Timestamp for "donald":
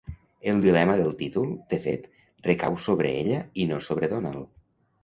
4.17-4.55